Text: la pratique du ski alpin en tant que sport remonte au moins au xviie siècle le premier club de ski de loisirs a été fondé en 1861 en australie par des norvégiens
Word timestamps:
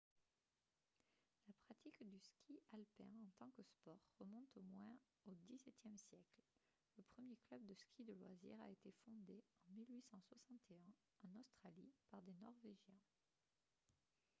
la 1.47 1.53
pratique 1.53 2.03
du 2.09 2.17
ski 2.19 2.59
alpin 2.73 3.05
en 3.21 3.29
tant 3.37 3.51
que 3.51 3.61
sport 3.61 3.99
remonte 4.19 4.49
au 4.57 4.63
moins 4.63 4.97
au 5.27 5.31
xviie 5.31 5.75
siècle 5.95 6.17
le 6.97 7.03
premier 7.03 7.37
club 7.47 7.63
de 7.67 7.75
ski 7.75 8.03
de 8.03 8.13
loisirs 8.13 8.59
a 8.61 8.69
été 8.71 8.91
fondé 9.05 9.43
en 9.67 9.73
1861 9.73 10.81
en 11.27 11.39
australie 11.39 11.93
par 12.09 12.23
des 12.23 12.33
norvégiens 12.33 12.97